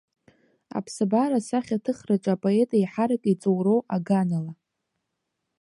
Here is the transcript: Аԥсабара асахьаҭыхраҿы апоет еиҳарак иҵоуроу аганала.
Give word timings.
Аԥсабара 0.77 1.37
асахьаҭыхраҿы 1.41 2.31
апоет 2.33 2.69
еиҳарак 2.77 3.23
иҵоуроу 3.33 3.79
аганала. 3.95 4.53